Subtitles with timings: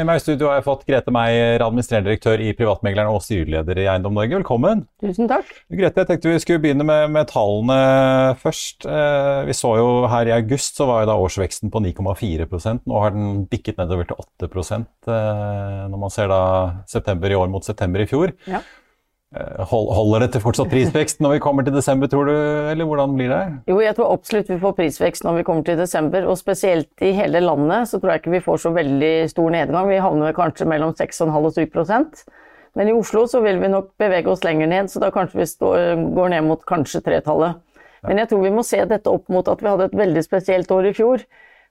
[0.00, 3.82] Med meg i studio har jeg fått Grete Meier, administrerende direktør i Privatmegleren og styreleder
[3.82, 4.32] i Eiendom Norge.
[4.38, 4.86] Velkommen.
[5.04, 5.50] Tusen takk.
[5.68, 7.76] Grete, jeg tenkte vi skulle begynne med, med tallene
[8.40, 8.86] først.
[8.88, 13.02] Eh, vi så jo her i august så var jo da årsveksten på 9,4% Nå
[13.04, 16.40] har den bikket nedover til 8 eh, når man ser da
[16.88, 18.32] september i år mot september i fjor.
[18.48, 18.64] Ja.
[19.36, 22.34] Eh, hold, holder det til fortsatt prisvekst når vi kommer til desember, tror du,
[22.72, 23.40] eller hvordan blir det?
[23.70, 27.14] Jo, jeg tror absolutt vi får prisvekst når vi kommer til desember, og spesielt i
[27.14, 29.90] hele landet så tror jeg ikke vi får så veldig stor nedgang.
[29.90, 32.24] Vi havner kanskje mellom 6,5 og 7%
[32.78, 35.48] men i Oslo så vil vi nok bevege oss lenger ned, så da kanskje vi
[35.48, 35.70] stå,
[36.14, 37.58] går ned mot kanskje tretallet.
[38.06, 40.70] Men jeg tror vi må se dette opp mot at vi hadde et veldig spesielt
[40.72, 41.24] år i fjor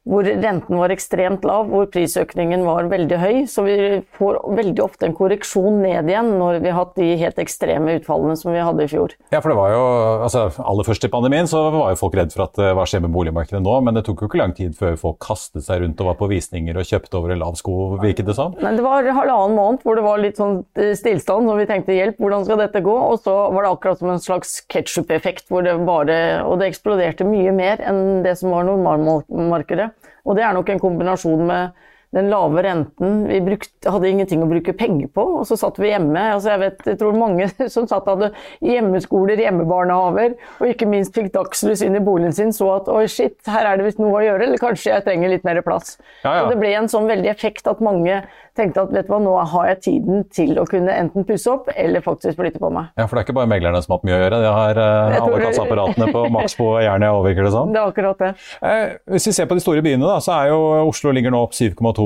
[0.09, 3.35] hvor renten var ekstremt lav, hvor prisøkningen var veldig høy.
[3.49, 3.77] Så vi
[4.17, 8.37] får veldig ofte en korreksjon ned igjen når vi har hatt de helt ekstreme utfallene
[8.39, 9.13] som vi hadde i fjor.
[9.33, 9.83] Ja, for det var jo,
[10.25, 13.13] altså Aller først i pandemien så var jo folk redd for at hva skjer med
[13.13, 16.11] boligmarkedet nå, men det tok jo ikke lang tid før folk kastet seg rundt og
[16.11, 18.57] var på visninger og kjøpte over en lav sko, virket det sånn?
[18.63, 21.95] Nei, det var halvannen måned hvor det var litt sånn eh, stillstand, og vi tenkte
[21.95, 22.95] hjelp, hvordan skal dette gå?
[22.95, 26.17] Og så var det akkurat som en slags ketsjup-effekt, hvor det bare
[26.49, 29.89] Og det eksploderte mye mer enn det som var normalmarkedet.
[30.29, 33.27] Og det er nok en kombinasjon med den lave renten.
[33.29, 36.23] Vi brukte, hadde ingenting å bruke penger på, og så satt vi hjemme.
[36.33, 38.31] Altså jeg, vet, jeg tror mange som satt hadde
[38.65, 43.37] hjemmeskoler, hjemmebarnehaver, og ikke minst fikk dagslys inn i boligen sin, så at oi, shit,
[43.49, 45.97] her er det visst noe å gjøre, eller kanskje jeg trenger litt mer plass.
[46.23, 46.43] Ja, ja.
[46.43, 48.23] Så det ble en sånn veldig effekt at mange
[48.59, 51.69] tenkte at vet du hva, nå har jeg tiden til å kunne enten pusse opp
[51.75, 52.89] eller faktisk flytte på meg.
[52.99, 54.81] Ja, For det er ikke bare meglerne som har hatt mye å gjøre, det har
[54.83, 57.71] eh, alle kasseapparatene på Maxbo og Jernia òg, virker det sånn?
[57.79, 58.29] Det er akkurat det.
[58.65, 60.59] Eh, hvis vi ser på de store byene, da, så er jo
[60.89, 61.98] Oslo ligger nå opp 7,2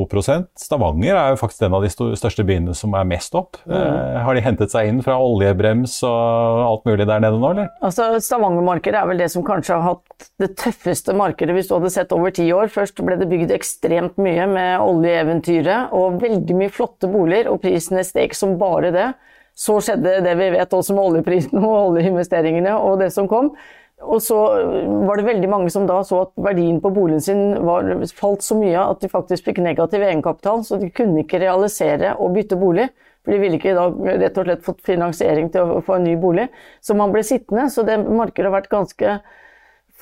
[0.59, 3.59] Stavanger er jo faktisk en av de største byene som er mest opp.
[3.65, 3.75] Mm.
[3.79, 7.71] Eh, har de hentet seg inn fra oljebrems og alt mulig der nede nå, eller?
[7.83, 11.93] Altså, Stavanger-markedet er vel det som kanskje har hatt det tøffeste markedet hvis du hadde
[11.93, 12.71] sett over ti år.
[12.73, 15.91] Først ble det bygd ekstremt mye med oljeeventyret.
[15.93, 19.13] og veldig veldig mye flotte boliger, og prisene steg som bare det.
[19.55, 23.53] Så skjedde det vi vet også med oljeprisen og oljeinvesteringene og det som kom.
[24.03, 24.37] Og så
[25.07, 27.87] var det veldig mange som da så at verdien på boligen sin var,
[28.17, 32.29] falt så mye at de faktisk fikk negativ egenkapital, så de kunne ikke realisere å
[32.33, 32.89] bytte bolig.
[33.23, 33.87] For de ville ikke da
[34.19, 36.49] rett og slett fått finansiering til å få en ny bolig.
[36.83, 37.69] Så man ble sittende.
[37.71, 39.13] Så det markedet har vært ganske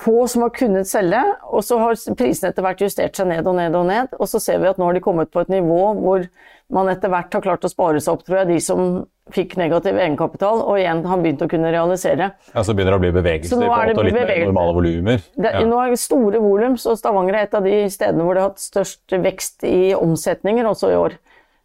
[0.02, 3.58] få som har kunnet selge, og så har prisene etter hvert justert seg ned og
[3.58, 4.18] ned og ned.
[4.18, 6.26] Og så ser vi at nå har de kommet på et nivå hvor
[6.72, 8.86] man etter hvert har klart å spare seg opp, tror jeg, de som
[9.32, 12.32] fikk negativ egenkapital og igjen har begynt å kunne realisere.
[12.52, 15.26] Ja, Så begynner det å bli bevegelse i forhold til litt mer normale volumer?
[15.38, 15.62] Ja.
[15.68, 18.54] Nå er det store volum, så Stavanger er et av de stedene hvor det har
[18.54, 21.20] hatt størst vekst i omsetninger også i år.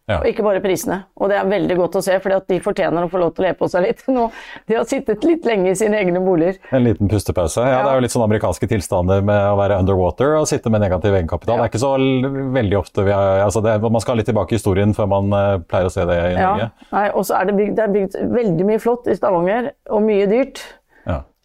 [0.07, 0.21] Ja.
[0.21, 1.01] Og ikke bare prisene.
[1.19, 3.47] Og det er veldig godt å se, for de fortjener å få lov til å
[3.49, 4.29] le på seg litt nå.
[4.69, 6.61] De har sittet litt lenge i sine egne boliger.
[6.71, 7.59] En liten pustepause.
[7.59, 7.81] Ja, ja.
[7.83, 11.11] Det er jo litt sånn amerikanske tilstander med å være underwater og sitte med negativ
[11.11, 11.57] egenkapital.
[11.57, 11.65] Ja.
[11.65, 14.61] Det er ikke så veldig ofte vi har, altså det, Man skal litt tilbake i
[14.61, 16.71] historien før man uh, pleier å se det i Norge.
[16.95, 20.07] Nei, og så er det bygd, det er bygd veldig mye flott i Stavanger, og
[20.07, 20.63] mye dyrt.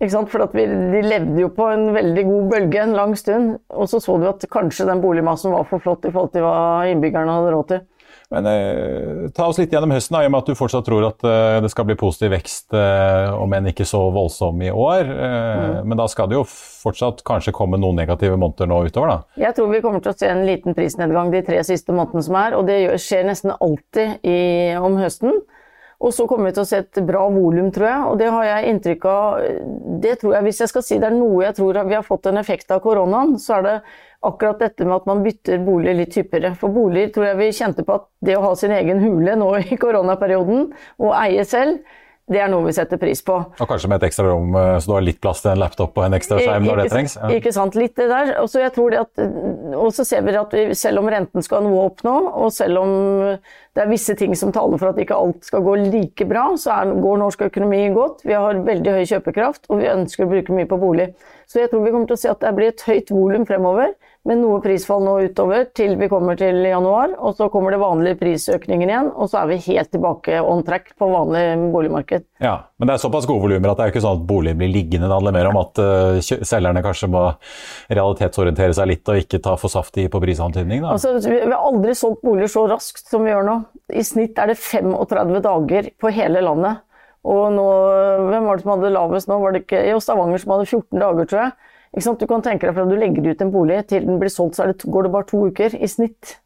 [0.03, 4.01] For vi, de levde jo på en veldig god bølge en lang stund, og så
[4.03, 7.53] så du at kanskje den boligmassen var for flott i forhold til hva innbyggerne hadde
[7.55, 7.85] råd til.
[8.33, 11.05] Men eh, Ta oss litt gjennom høsten, da, i og med at du fortsatt tror
[11.11, 15.11] at eh, det skal bli positiv vekst, eh, om enn ikke så voldsom i år.
[15.13, 15.91] Eh, mm.
[15.91, 19.13] Men da skal det jo fortsatt kanskje komme noen negative måneder nå utover?
[19.13, 19.45] da?
[19.45, 22.39] Jeg tror vi kommer til å se en liten prisnedgang de tre siste månedene som
[22.41, 24.39] er, og det skjer nesten alltid i,
[24.81, 25.43] om høsten.
[26.03, 28.07] Og så kommer vi til å se et bra volum, tror jeg.
[28.11, 29.45] Og det har jeg inntrykk av
[30.03, 32.27] Det tror jeg, hvis jeg skal si det er noe jeg tror vi har fått
[32.31, 33.77] en effekt av koronaen, så er det
[34.23, 36.55] akkurat dette med at man bytter bolig litt hyppigere.
[36.59, 39.51] For boliger tror jeg vi kjente på at det å ha sin egen hule nå
[39.63, 40.71] i koronaperioden,
[41.03, 41.83] og eie selv,
[42.31, 43.35] det er noe vi setter pris på.
[43.35, 45.99] Og kanskje med et ekstra rom, eh, så du har litt plass til en laptop
[45.99, 47.17] og en ekstra skjerm når det trengs?
[47.19, 47.31] Ja.
[47.35, 48.37] Ikke sant, litt det der.
[48.41, 52.15] Og så, ser vi at vi, selv om renten skal noe opp nå,
[52.45, 52.95] og selv om
[53.73, 56.75] det er visse ting som taler for at ikke alt skal gå like bra, så
[56.75, 58.21] er, går norsk økonomi godt.
[58.29, 61.13] Vi har veldig høy kjøpekraft, og vi ønsker å bruke mye på bolig.
[61.49, 63.95] Så jeg tror vi kommer til å se at det blir et høyt volum fremover
[64.29, 67.17] med noe prisfall nå utover til vi kommer til januar.
[67.19, 70.93] Og så kommer det vanlige prisøkninger igjen, og så er vi helt tilbake on track
[71.01, 72.29] på vanlig boligmarked.
[72.45, 74.73] Ja, Men det er såpass gode volumer at det er ikke sånn at boligen blir
[74.75, 75.07] liggende.
[75.07, 77.21] Det handler mer om at uh, selgerne kanskje må
[77.95, 80.83] realitetsorientere seg litt og ikke ta for saftig på prisantydning?
[80.91, 83.55] Altså, vi har aldri solgt boliger så raskt som vi gjør nå.
[83.95, 86.83] I snitt er det 35 dager på hele landet.
[87.23, 87.69] Og nå,
[88.33, 89.39] hvem var det som hadde lavest nå?
[89.45, 91.55] Var det ikke jo, Stavanger som hadde 14 dager, tror jeg.
[92.19, 94.67] Du kan tenke deg fra du legger ut en bolig til den blir solgt, så
[94.73, 96.41] det, går det bare to uker i snitt.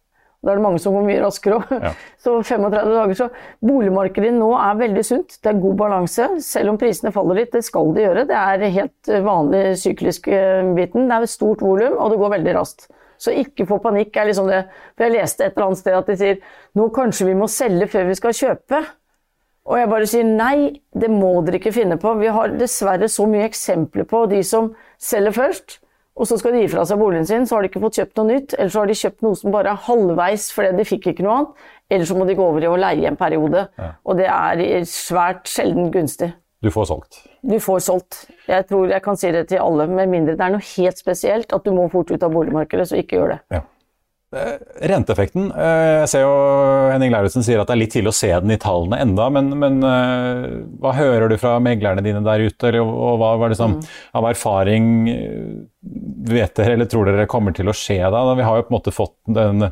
[0.47, 1.73] Da er det mange som går mye raskere òg.
[1.83, 1.93] Ja.
[2.25, 3.17] Så 35 dager.
[3.19, 3.29] Så
[3.67, 5.39] boligmarkedet nå er veldig sunt.
[5.43, 6.29] Det er god balanse.
[6.47, 8.27] Selv om prisene faller litt, det skal de gjøre.
[8.31, 11.11] Det er helt vanlig syklisk eh, biten.
[11.11, 12.89] Det er et stort volum, og det går veldig raskt.
[13.19, 14.63] Så ikke få panikk er liksom det.
[14.95, 16.39] For jeg leste et eller annet sted at de sier
[16.77, 18.83] nå kanskje vi må selge før vi skal kjøpe.
[19.67, 20.59] Og jeg bare sier nei,
[20.95, 22.13] det må dere ikke finne på.
[22.21, 24.71] Vi har dessverre så mye eksempler på de som
[25.03, 25.81] selger først,
[26.17, 28.17] og så skal de gi fra seg boligen sin, så har de ikke fått kjøpt
[28.17, 31.11] noe nytt, eller så har de kjøpt noe som bare er halvveis fordi de fikk
[31.13, 33.67] ikke noe annet, eller så må de gå over i å leie en periode.
[33.77, 33.93] Ja.
[34.09, 36.33] Og det er svært sjelden gunstig.
[36.65, 37.21] Du får solgt?
[37.45, 38.23] Du får solgt.
[38.49, 41.53] Jeg tror jeg kan si det til alle, med mindre det er noe helt spesielt
[41.53, 43.41] at du må fort ut av boligmarkedet, så ikke gjør det.
[43.59, 43.63] Ja.
[44.35, 44.57] Eh,
[44.91, 45.53] renteeffekten.
[45.55, 46.31] Eh, jeg ser jo
[46.91, 49.53] Henning Lauritzen sier at det er litt tidlig å se den i tallene enda, men,
[49.55, 53.79] men eh, hva hører du fra meglerne dine der ute, eller, og hva, hva liksom,
[53.79, 53.95] mm.
[54.19, 54.91] av erfaring
[56.27, 58.27] vet dere eller tror dere kommer til å skje da?
[58.35, 59.69] Vi har jo på en måte fått en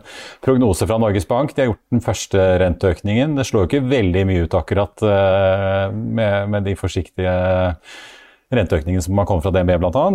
[0.46, 1.56] prognose fra Norges Bank.
[1.56, 3.34] De har gjort den første renteøkningen.
[3.34, 5.08] Det slår jo ikke veldig mye ut akkurat
[5.98, 7.34] med, med de forsiktige
[8.54, 10.08] renteøkningene som har kommet fra DNB bl.a.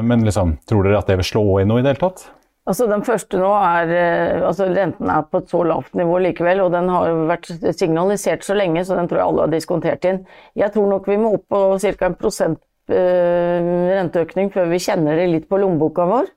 [0.00, 2.30] Men liksom, tror dere at det vil slå inn noe i det hele tatt?
[2.70, 6.60] Altså Den første nå er eh, altså Renten er på et så lavt nivå likevel,
[6.62, 10.20] og den har vært signalisert så lenge, så den tror jeg alle har diskontert inn.
[10.58, 12.06] Jeg tror nok vi må opp på ca.
[12.06, 12.60] en prosent
[12.92, 16.30] øh, renteøkning før vi kjenner det litt på lommeboka vår.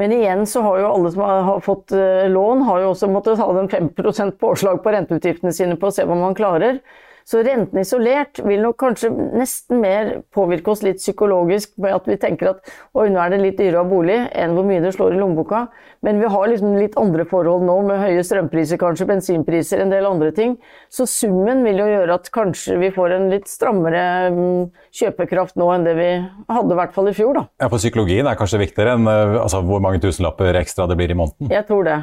[0.00, 3.42] Men igjen så har jo alle som har fått øh, lån, har jo også måttet
[3.42, 6.80] ha den 5% påslag på renteutgiftene sine på å se hva man klarer.
[7.28, 12.16] Så renten isolert vil nok kanskje nesten mer påvirke oss litt psykologisk med at vi
[12.20, 15.18] tenker at oi, nå er det litt dyrere bolig enn hvor mye det slår i
[15.20, 15.66] lommeboka.
[16.06, 20.08] Men vi har liksom litt andre forhold nå, med høye strømpriser, kanskje bensinpriser, en del
[20.08, 20.56] andre ting.
[20.88, 24.62] Så summen vil jo gjøre at kanskje vi får en litt strammere mm,
[24.96, 26.10] kjøpekraft nå enn det vi
[26.48, 27.44] hadde, i hvert fall i fjor, da.
[27.60, 31.12] Ja, For psykologien er kanskje viktigere enn eh, altså, hvor mange tusenlapper ekstra det blir
[31.12, 31.52] i måneden?
[31.52, 31.98] Jeg tror det.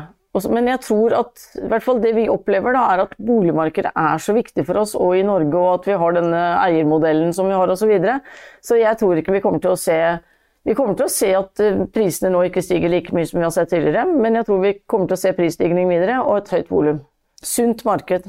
[0.51, 4.21] Men jeg tror at i hvert fall det vi opplever, da, er at boligmarkedet er
[4.21, 7.55] så viktig for oss, og i Norge, og at vi har denne eiermodellen som vi
[7.55, 7.85] har osv.
[7.85, 8.19] Så, videre.
[8.65, 9.99] så jeg tror ikke vi kommer til å se
[10.65, 13.45] vi kommer til å se at eh, prisene nå ikke stiger like mye som vi
[13.45, 16.49] har sett tidligere, men jeg tror vi kommer til å se prisstigning videre og et
[16.55, 17.03] høyt volum.
[17.45, 18.25] Sunt marked.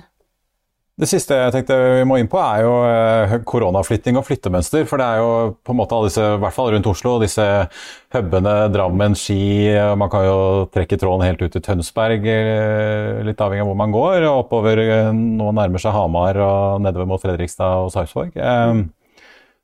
[0.96, 4.86] Det siste jeg tenkte vi må inn på, er jo eh, koronaflytting og flyttemønster.
[4.88, 7.44] For det er jo på en måte alle disse, i hvert fall rundt Oslo, disse
[8.16, 9.36] hubene Drammen, Ski
[10.00, 10.38] Man kan jo
[10.72, 14.24] trekke tråden helt ut til Tønsberg, eh, litt avhengig av hvor man går.
[14.24, 18.32] og Oppover eh, nå nærmer seg Hamar og nedover mot Fredrikstad og Sarpsborg.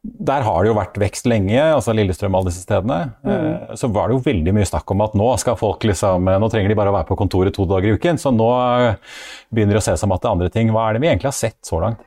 [0.03, 3.13] Der har det jo vært vekst lenge, altså Lillestrøm og alle disse stedene.
[3.23, 3.31] Mm.
[3.33, 6.49] Eh, så var det jo veldig mye snakk om at nå skal folk liksom, nå
[6.51, 8.19] trenger de bare å være på kontoret to dager i uken.
[8.19, 8.49] Så nå
[8.83, 8.97] eh,
[9.55, 10.75] begynner de å se seg at det er andre ting.
[10.75, 12.03] Hva er det vi egentlig har sett så langt?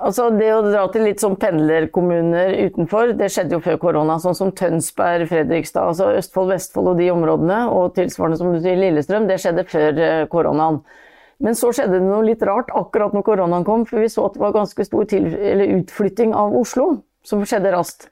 [0.00, 4.20] Altså Det å dra til litt sånn pendlerkommuner utenfor, det skjedde jo før korona.
[4.20, 7.64] Sånn som Tønsberg, Fredrikstad, altså Østfold, Vestfold og de områdene.
[7.72, 10.82] Og tilsvarende som du sier Lillestrøm, det skjedde før eh, koronaen.
[11.40, 14.34] Men så skjedde det noe litt rart akkurat når koronaen kom, for vi så at
[14.36, 18.08] det var ganske stor utflytting av Oslo som skjedde raskt.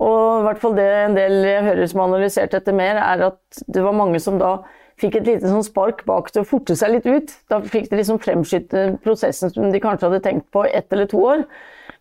[0.00, 3.26] Og i hvert fall det en del jeg hører som har analysert dette mer, er
[3.28, 4.56] at det var mange som da
[5.00, 7.34] fikk et lite sånn spark bak til å forte seg litt ut.
[7.50, 11.20] Da fikk de liksom fremskytte prosessen som de kanskje hadde tenkt på ett eller to
[11.26, 11.44] år.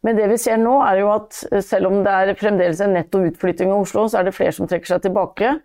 [0.05, 3.21] Men det vi ser nå, er jo at selv om det er fremdeles en netto
[3.27, 5.55] utflytting av Oslo, så er det flere som trekker seg tilbake.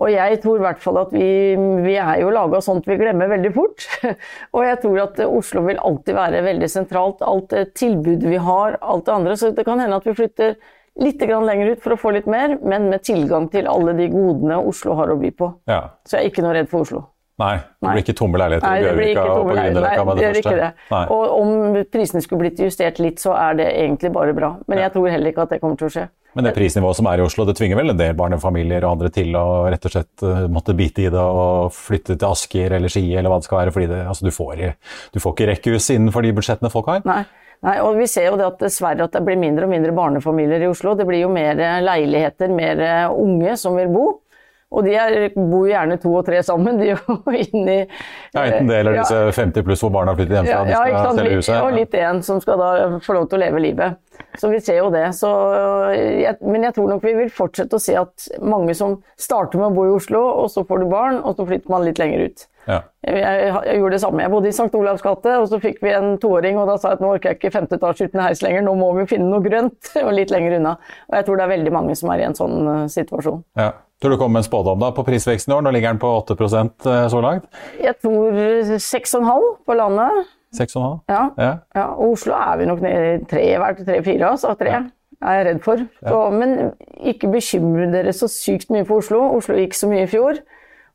[0.00, 1.26] Og jeg tror i hvert fall at vi,
[1.84, 3.84] vi er jo laga sånn at vi glemmer veldig fort.
[4.56, 7.24] og jeg tror at Oslo vil alltid være veldig sentralt.
[7.26, 9.36] Alt det tilbudet vi har, alt det andre.
[9.36, 10.56] Så det kan hende at vi flytter
[11.02, 14.60] litt lenger ut for å få litt mer, men med tilgang til alle de godene
[14.60, 15.52] Oslo har å by på.
[15.70, 15.84] Ja.
[16.04, 17.06] Så jeg er ikke noe redd for Oslo.
[17.40, 19.54] Nei, det blir ikke tomme leiligheter i Bjørvika og på.
[19.56, 20.56] Grünerløkka med det det første.
[20.60, 21.04] det.
[21.14, 24.50] Og om prisene skulle blitt justert litt, så er det egentlig bare bra.
[24.68, 26.08] Men jeg tror heller ikke at det kommer til å skje.
[26.36, 29.10] Men det prisnivået som er i Oslo, det tvinger vel en del barnefamilier og andre
[29.12, 32.92] til å rett og slett eh, måtte bite i det og flytte til Asker eller
[32.92, 34.62] Ski eller hva det skal være, fordi det, altså, du, får,
[35.12, 37.04] du får ikke rekkehus innenfor de budsjettene folk har.
[37.08, 37.22] Nei.
[37.62, 40.64] Nei, og vi ser jo det at dessverre at det blir mindre og mindre barnefamilier
[40.64, 40.96] i Oslo.
[40.98, 42.80] Det blir jo mer leiligheter, mer
[43.14, 44.06] unge som vil bo.
[44.72, 46.80] Og de er, bor jo gjerne to og tre sammen.
[46.80, 49.04] De er jo inne i Ja, enten det eller Ja.
[49.04, 50.62] disse 50 pluss hvor barna flyttet hjemmefra.
[50.64, 51.58] Ja, de ja, skal selge huset.
[51.60, 52.70] Og litt en som skal da
[53.04, 54.00] få lov til å leve livet.
[54.40, 55.04] Så vi ser jo det.
[55.18, 55.28] Så
[55.96, 59.70] jeg, men jeg tror nok vi vil fortsette å se at mange som starter med
[59.72, 62.26] å bo i Oslo, og så får du barn, og så flytter man litt lenger
[62.28, 62.46] ut.
[62.68, 62.78] Ja.
[63.02, 64.22] Jeg, jeg, jeg gjorde det samme.
[64.22, 64.68] Jeg bodde i St.
[64.78, 67.32] Olavs gate, og så fikk vi en toåring, og da sa jeg at nå orker
[67.32, 70.34] jeg ikke femte etasje uten heis lenger, nå må vi finne noe grønt, og litt
[70.34, 70.76] lenger unna.
[71.10, 73.42] Og jeg tror det er veldig mange som er i en sånn uh, situasjon.
[73.58, 73.72] Ja.
[74.02, 75.62] Tror du komme med en spådom da på prisveksten i år?
[75.62, 77.44] Nå ligger den på 8 eh, så langt.
[77.78, 78.40] Jeg tror
[78.82, 80.24] 6,5 på landet.
[80.58, 80.98] 6,5?
[81.08, 81.28] Ja.
[81.38, 81.52] Ja.
[81.74, 84.56] Ja, og Oslo er vi nok nede i tre, hvert tre-fire, altså.
[84.58, 84.72] Tre
[85.22, 85.84] er jeg redd for.
[86.02, 89.22] Så, men ikke bekymre dere så sykt mye for Oslo.
[89.36, 90.42] Oslo gikk så mye i fjor.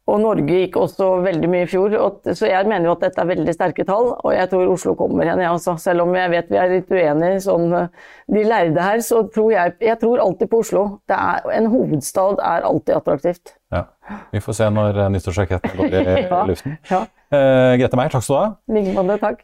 [0.07, 1.91] Og Norge gikk også veldig mye i fjor.
[2.31, 5.25] Så jeg mener jo at dette er veldig sterke tall, og jeg tror Oslo kommer
[5.27, 5.41] igjen.
[5.43, 5.73] jeg også.
[5.83, 7.89] Selv om jeg vet vi er litt uenige, sånn, eh,
[8.31, 10.85] de lærde her, så tror jeg Jeg tror alltid på Oslo.
[11.07, 13.53] Det er, en hovedstad er alltid attraktivt.
[13.75, 13.83] ja.
[14.31, 16.43] Vi får se når uh, nyttårsraketten går i Ja.
[16.47, 16.77] luften.
[16.89, 17.01] Ja.
[17.31, 18.51] Eh, Grete Meier, takk skal du ha.
[18.71, 19.43] I like måte, takk.